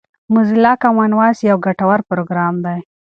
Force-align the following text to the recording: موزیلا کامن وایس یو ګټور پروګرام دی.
موزیلا 0.33 0.73
کامن 0.83 1.11
وایس 1.15 1.39
یو 1.49 1.57
ګټور 1.65 1.99
پروګرام 2.09 2.55
دی. 2.65 2.79